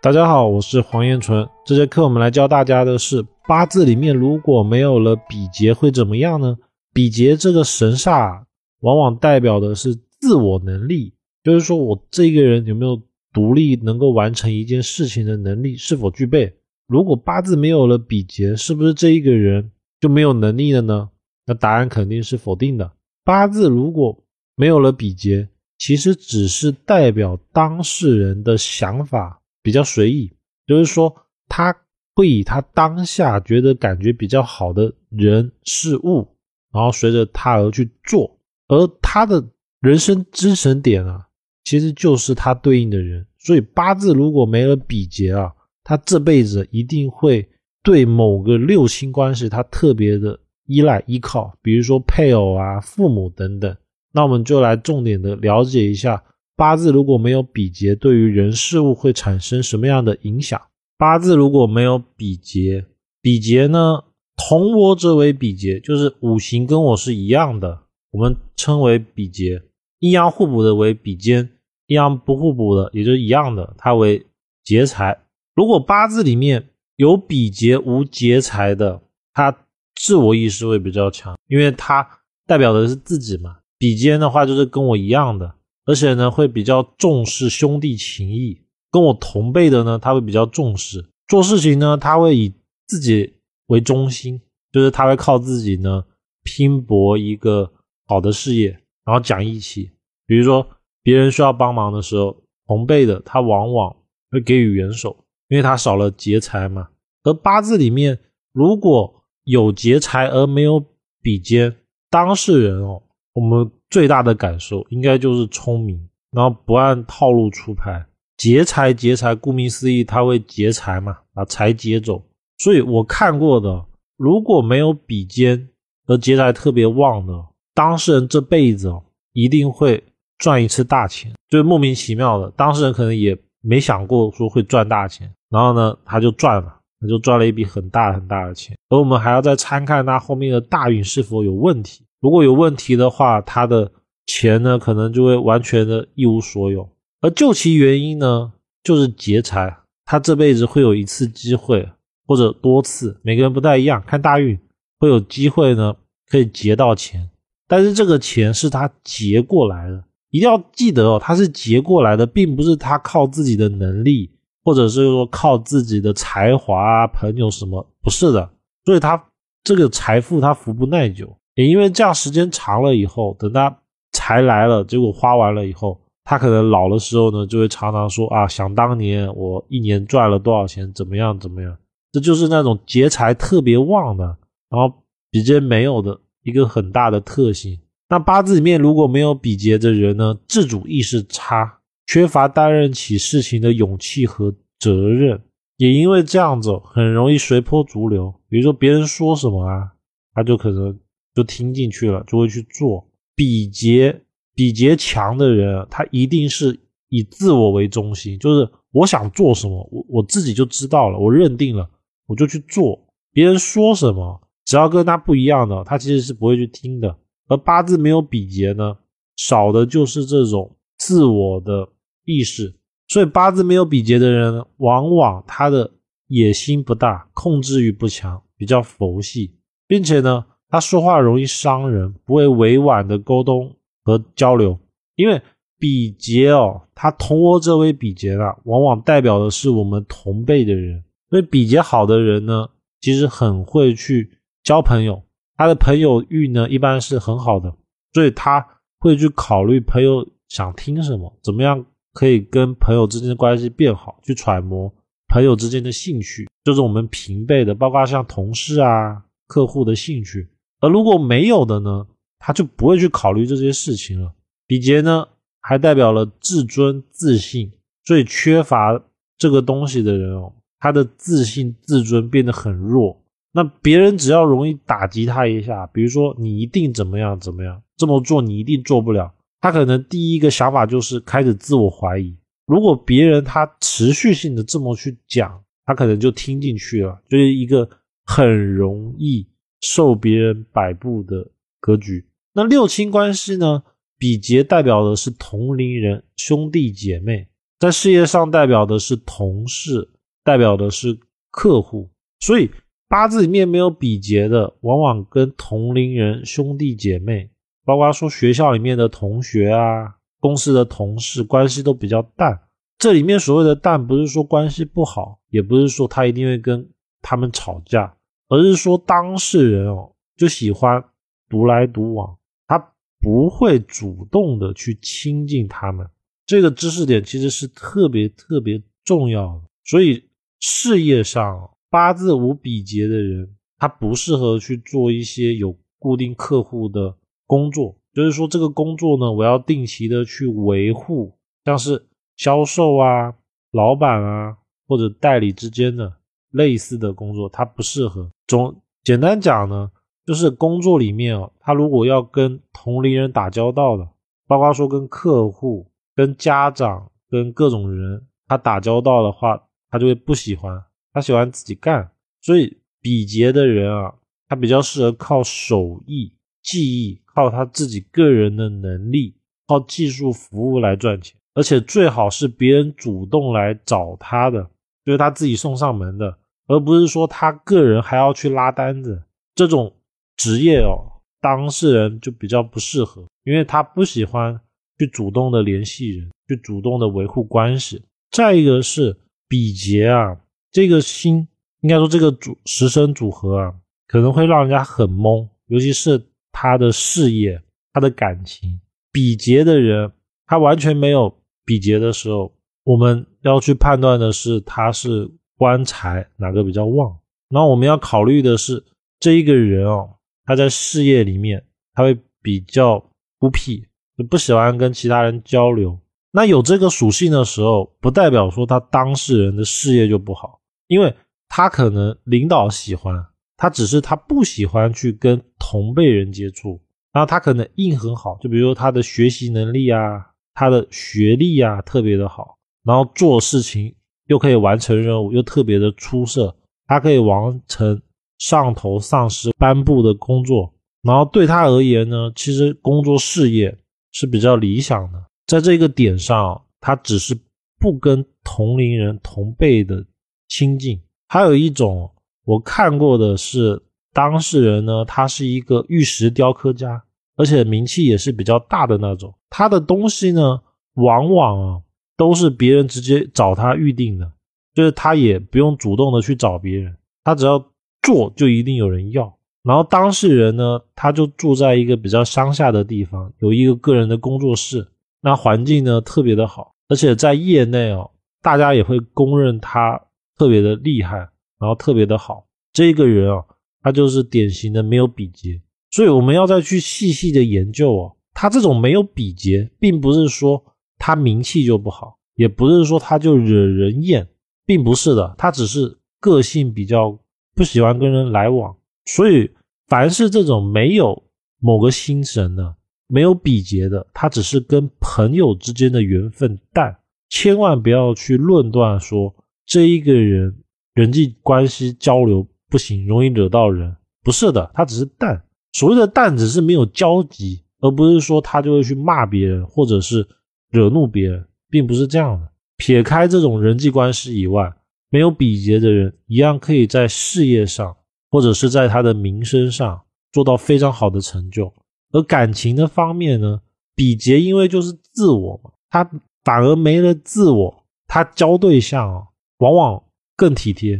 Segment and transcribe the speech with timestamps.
[0.00, 1.48] 大家好，我是黄彦纯。
[1.66, 6.56] 这节课我们来教大家的是八字里面如果没有了比劫会怎么样呢？
[6.94, 8.44] 比劫这个神煞
[8.78, 16.54] 往往代表的是自我能力，就是说我这个人有没有独立能够完成一件事情的能力是否具备。
[16.86, 21.08] 如果八字没有了比劫，是不是这一个人就没有能力了呢？
[21.44, 22.92] 那答案肯定是否定的。
[23.24, 24.16] 八字如果
[24.54, 29.37] 没有了比劫，其实只是代表当事人的想法。
[29.68, 30.32] 比较随意，
[30.66, 31.14] 就是说
[31.46, 31.76] 他
[32.14, 36.26] 会以他当下觉得感觉比较好的人事物，
[36.72, 39.46] 然后随着他而去做，而他的
[39.80, 41.26] 人生支撑点啊，
[41.64, 43.26] 其实就是他对应的人。
[43.36, 45.52] 所以八字如果没了比劫啊，
[45.84, 47.46] 他这辈子一定会
[47.82, 53.76] 对某个六亲关系他特别的依赖依靠，比如说配偶啊、父母等等。
[54.12, 56.24] 那我们就来重点的了解一下。
[56.58, 60.60] 八字如果没有比劫，对于人事物会产生什么样的影响？
[60.96, 62.84] 八字如果没有比劫，
[63.22, 64.02] 比劫呢，
[64.36, 69.62] 同我者为比劫，就是五行跟我是一样的，我们称为比劫。
[70.00, 71.48] 阴阳互补的为比肩，
[71.86, 74.26] 阴阳不互补的，也就是一样的，它为
[74.64, 75.16] 劫财。
[75.54, 79.00] 如果八字里面有比劫无劫财的，
[79.32, 79.56] 他
[79.94, 82.04] 自我意识会比较强，因为他
[82.48, 83.58] 代表的是自己嘛。
[83.78, 85.54] 比肩的话就是跟我一样的。
[85.88, 92.52] 而且呢，会比较重视兄弟情谊，跟我同辈的呢，他会比较重视做事情呢，他会以
[92.86, 93.32] 自己
[93.68, 94.38] 为中心，
[94.70, 96.04] 就是他会靠自己呢
[96.44, 97.72] 拼搏一个
[98.04, 98.68] 好的事业，
[99.06, 99.90] 然后讲义气。
[100.26, 100.68] 比如说
[101.02, 103.96] 别人需要帮忙的时候，同辈的他往往
[104.30, 106.90] 会给予援手，因为他少了劫财嘛。
[107.22, 108.18] 而八字里面
[108.52, 110.84] 如果有劫财而没有
[111.22, 111.74] 比肩，
[112.10, 113.72] 当事人哦，我们。
[113.90, 118.04] 最大的感受应该就是聪明，然后不按套路出牌，
[118.36, 122.22] 劫财劫财，顾名思义，他会劫财嘛，把财劫走。
[122.58, 125.68] 所以我看过的，如果没有比肩
[126.06, 127.32] 而劫财特别旺的
[127.74, 128.92] 当事人，这辈子
[129.32, 130.02] 一定会
[130.38, 138.76] 赚一次大钱，就是莫名其妙的，当事人可能也没想过说会赚大钱，然后呢，他就赚了，他就赚了一笔很大很大的钱。
[138.90, 142.04] 而我们还要再参看他后面的大运是否有问题。
[142.20, 143.92] 如果有问题的话，他的
[144.26, 146.88] 钱呢，可能就会完全的一无所有。
[147.20, 148.52] 而究其原因呢，
[148.82, 149.78] 就是劫财。
[150.04, 151.86] 他这辈子会有一次机会，
[152.26, 154.02] 或者多次，每个人不太一样。
[154.06, 154.58] 看大运
[154.98, 155.94] 会有机会呢，
[156.30, 157.28] 可以劫到钱，
[157.66, 160.02] 但是这个钱是他劫过来的。
[160.30, 164.30] 一定要记得哦，他是劫过来的，并不是他靠自己的能力，
[164.64, 168.50] 或者是说靠自己的才华啊、朋友什么，不是的。
[168.84, 169.22] 所以他
[169.62, 171.36] 这个财富，他福不耐久。
[171.58, 173.80] 也因为这样，时间长了以后，等他
[174.12, 181.76] 财来了，结果花完了以后，他可能老的时候呢，就会常常说啊，想当年我一年赚了多少钱，怎么样怎么样。
[182.12, 184.24] 这就是那种劫财特别旺的，
[184.70, 185.02] 然后
[185.32, 187.76] 比劫没有的一个很大的特性。
[188.08, 195.42] 那八字里面如果没有比劫的人呢，自主意识差，缺乏担任起事情的勇气和责任，
[195.78, 198.32] 也因为这样子，很容易随波逐流。
[198.48, 199.90] 比如说别人说什么啊，
[200.32, 200.96] 他就可能。
[201.38, 203.06] 就听进去了，就会去做。
[203.36, 204.20] 比劫
[204.56, 206.76] 比劫强的人，他一定是
[207.10, 211.88] 以自我为中心，就是我想做什么，我我自己就知道了，我认定了，
[212.26, 212.98] 我就去做。
[213.32, 217.16] 别人说什么，只要跟他不一样的，他其实是不会去听的。
[217.46, 218.96] 而八字没有比劫呢，
[219.36, 221.88] 少的就是这种自我的
[222.24, 222.74] 意识。
[223.06, 225.88] 所以八字没有比劫的人，往往他的
[226.26, 229.54] 野心不大，控制欲不强，比较佛系，
[229.86, 230.44] 并且呢。
[230.70, 233.74] 他说话容易伤人，不会委婉的沟通
[234.04, 234.78] 和交流，
[235.16, 235.40] 因为
[235.78, 241.02] 比劫哦，他同我这位比劫啊，往往代表的是我们同辈的人。
[241.30, 242.68] 所以比劫好的人呢，
[243.00, 244.30] 其实很会去
[244.62, 245.22] 交朋友，
[245.56, 247.74] 他的朋友欲呢一般是很好的，
[248.12, 248.66] 所以他
[248.98, 254.92] 会去考虑朋友想听什么，怎么样可以跟朋友之间的关系变好，去揣摩
[255.28, 260.46] 朋友之间的兴趣，就是我们平辈的，包括像同事啊、客户的兴趣。
[260.80, 262.06] 而如果没有的呢，
[262.38, 264.32] 他就不会去考虑这些事情了。
[264.66, 265.26] 比劫呢，
[265.60, 267.72] 还代表了自尊、自信，
[268.04, 269.00] 所以缺乏
[269.36, 273.20] 这个东西的人哦，他的自信、自尊变得很弱。
[273.52, 282.36] 那别人只要容易打击他一下，比如说你一定怎么样怎么样，这么做你一定做不了，他可能第一个想法就是开始自我怀疑。
[282.66, 287.88] 如果别人他持续性的这么去讲，他可能就听进去了，就是一个
[288.26, 289.48] 很容易。
[289.80, 293.82] 受别人摆布的格局，那六亲关系呢？
[294.20, 297.46] 比劫代表的是同龄人、兄弟姐妹，
[297.78, 300.10] 在事业上代表的是同事，
[300.42, 301.16] 代表的是
[301.52, 302.10] 客户。
[302.40, 302.68] 所以
[303.06, 307.48] 八字里面没有比劫的，往往跟同龄人、兄弟姐妹，
[307.84, 312.60] 包括说学校里面的同学啊、公司的同事，关系都比较淡。
[312.98, 316.90] 这里面所谓的淡，不是说关系不好，也不是说他一定会跟
[317.22, 318.16] 他们吵架，
[318.48, 321.04] 而是说当事人哦就喜欢
[321.48, 326.08] 独来独往，他不会主动的去亲近他们。
[326.46, 329.62] 这个知识点其实是特别特别重要的。
[329.84, 330.28] 所以
[330.60, 331.70] 事业上。
[331.90, 337.16] 八字无比劫的人，他不适合去做一些有固定客户的
[337.46, 337.96] 工作。
[338.12, 342.06] 就是说，这个工作呢，我要定期的去维护，像是
[342.36, 343.32] 销售啊、
[343.72, 346.17] 老板啊或者代理之间的
[346.50, 348.30] 类似的工作，他不适合。
[348.46, 349.90] 总简单讲呢，
[350.26, 354.08] 就是工作里面哦，他如果要跟同龄人打交道的，
[354.46, 360.82] 包括说跟客户、跟家长、跟各种人他打交道的话，他就会不喜欢。
[361.12, 362.10] 他喜欢自己干，
[362.42, 364.14] 所以比劫的人啊，
[364.46, 369.34] 他比较适合靠手艺、技艺，靠他自己个人的能力，
[369.66, 374.68] 靠技术服务来赚钱，而且最好是别人主动来找他的，
[375.08, 379.22] 就是他自己送上门的，而不是说他个人还要去拉单子。
[379.54, 379.90] 这种
[380.36, 381.00] 职业哦，
[381.40, 384.60] 当事人就比较不适合，因为他不喜欢
[384.98, 388.04] 去主动的联系人，去主动的维护关系。
[388.30, 389.16] 再一个是
[389.48, 390.38] 比劫啊。
[390.70, 391.48] 这个星
[391.80, 393.74] 应该说这个组十神组合啊，
[394.06, 396.22] 可能会让人家很懵，尤其是
[396.52, 397.58] 他的事业、
[397.94, 398.78] 他的感情。
[399.10, 400.12] 比劫的人，
[400.44, 401.34] 他完全没有
[401.64, 402.52] 比劫的时候，
[402.88, 407.14] 我们要去判断的是他是官财哪个比较旺。
[407.50, 408.82] 然后我们要考虑的是
[409.20, 410.08] 这一个人哦，
[410.46, 411.62] 他在事业里面
[411.92, 412.98] 他会比较
[413.38, 413.84] 孤僻，
[414.16, 416.00] 就不喜欢跟其他人交流。
[416.30, 420.58] 那有这个属性的时候，不代表说他当事人的事业就不好。
[420.86, 421.14] 因为
[421.46, 423.14] 他可能领导喜欢
[423.58, 426.80] 他，只是他不喜欢去跟同辈人接触。
[427.12, 432.57] 然后他可能硬很好，就比如说他的学习能力啊，他的学历啊特别的好，
[432.88, 433.94] 然后做事情
[434.28, 436.56] 又可以完成任务，又特别的出色。
[436.86, 438.00] 他可以完成
[438.38, 443.76] 上头上司颁布的工作，然后对他而言呢，其实工作事业
[444.12, 445.22] 是比较理想的。
[445.46, 447.38] 在这个点上，他只是
[447.78, 450.02] 不跟同龄人同辈的。
[450.48, 450.98] 亲近，
[451.28, 452.10] 还有一种
[452.46, 453.78] 我看过的是
[454.14, 457.04] 当事人呢，他是一个玉石雕刻家，
[457.36, 459.34] 而且名气也是比较大的那种。
[459.50, 460.58] 他的东西呢，
[460.94, 461.82] 往往啊
[462.18, 464.30] 都是别人直接找他预定的，
[464.74, 466.94] 就是他也不用主动的去找别人，
[467.24, 467.64] 他只要
[468.02, 469.34] 做就一定有人要。
[469.62, 474.86] 然后当事人呢，他就住在一个比较乡下的地方，有一个个人的工作室，
[475.22, 478.10] 那环境呢特别的好，而且在业内哦，
[478.42, 479.98] 大家也会公认他。
[480.38, 481.16] 特别的厉害，
[481.58, 483.44] 然后特别的好，这个人啊，
[483.82, 485.60] 他就是典型的没有比劫，
[485.90, 488.16] 所以我们要再去细细的研究哦。
[488.32, 490.64] 他这种没有比劫，并不是说
[490.98, 494.28] 他名气就不好，也不是说他就惹人厌，
[494.66, 497.18] 并不是的，他只是个性比较
[497.54, 498.76] 不喜欢跟人来往。
[499.06, 499.50] 所以，
[499.86, 501.22] 凡是这种没有
[501.60, 506.94] 某个星神的、没有比劫的，他只是跟朋友之间的缘分淡，
[507.30, 509.34] 千万不要去论断说。
[509.64, 510.62] 这一个人
[510.94, 513.94] 人际关系交流不行，容易惹到人。
[514.24, 515.42] 不是的，他只是淡。
[515.72, 520.26] 所谓的淡，只是没有交集，而不是说他就会去骂别人，或者是
[520.70, 522.48] 惹怒别人，并不是这样的。
[522.76, 524.72] 撇开这种人际关系以外，
[525.10, 527.96] 没有比劫的人一样可以在事业上，
[528.30, 530.00] 或者是在他的名声上
[530.32, 531.72] 做到非常好的成就。
[532.12, 533.60] 而感情的方面呢，
[533.94, 536.08] 比劫因为就是自我嘛，他
[536.44, 539.24] 反而没了自我，他交对象啊。
[539.58, 540.00] 往往
[540.36, 540.92] 更体贴，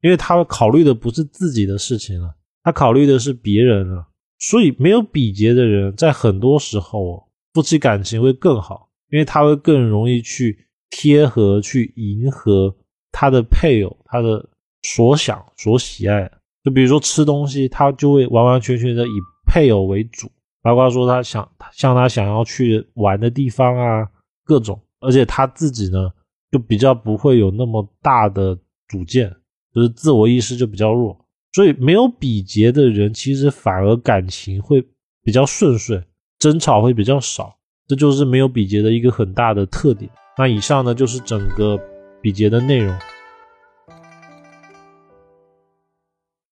[0.00, 4.08] 因为他考虑的不是自己的事情了，他考虑的是别人了。
[4.38, 12.74] 所以没有比劫的人，在很多时候夫妻感情会更好，因为他会更容易去贴合、去迎合
[13.12, 14.48] 他的配偶，他的
[14.82, 16.30] 所想、所喜爱。
[16.62, 19.12] 就比如说吃东西，他就会完完全全的以
[19.46, 20.30] 配偶为主，
[20.62, 24.08] 包括说他想像他想要去玩的地方啊，
[24.44, 26.10] 各种，而且他自己呢。
[26.52, 29.28] 就比较不会有那么大的主见，
[29.74, 34.80] 就是自我意识就比较弱，所以没有比劫的人，其实反而感情会
[35.24, 36.00] 比较顺遂，
[36.38, 37.55] 争吵会比较少，
[37.86, 40.10] 这就是没有比劫的一个很大的特点。
[40.38, 41.78] 那以上呢就是整个
[42.20, 42.94] 比劫的内容。